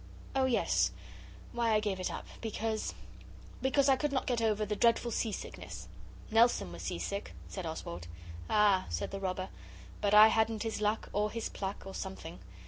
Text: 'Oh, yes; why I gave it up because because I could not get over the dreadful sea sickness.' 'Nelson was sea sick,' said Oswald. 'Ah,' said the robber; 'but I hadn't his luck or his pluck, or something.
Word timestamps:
'Oh, 0.35 0.45
yes; 0.45 0.89
why 1.53 1.73
I 1.73 1.79
gave 1.79 1.99
it 1.99 2.09
up 2.09 2.25
because 2.41 2.95
because 3.61 3.87
I 3.87 3.95
could 3.95 4.11
not 4.11 4.25
get 4.25 4.41
over 4.41 4.65
the 4.65 4.75
dreadful 4.75 5.11
sea 5.11 5.31
sickness.' 5.31 5.87
'Nelson 6.31 6.71
was 6.71 6.81
sea 6.81 6.97
sick,' 6.97 7.33
said 7.47 7.67
Oswald. 7.67 8.07
'Ah,' 8.49 8.87
said 8.89 9.11
the 9.11 9.19
robber; 9.19 9.49
'but 10.01 10.15
I 10.15 10.29
hadn't 10.29 10.63
his 10.63 10.81
luck 10.81 11.09
or 11.13 11.29
his 11.29 11.49
pluck, 11.49 11.83
or 11.85 11.93
something. 11.93 12.39